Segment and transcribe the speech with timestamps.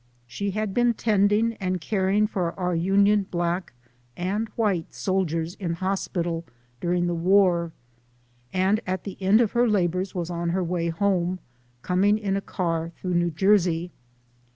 [0.25, 3.71] She had been tending and caring for our Union black*
[4.17, 6.43] (and white) soldiers in hospital
[6.79, 7.71] during the war,
[8.51, 11.37] and at the end of her labors was on her way home,
[11.83, 13.91] coming in a car through New Jersey.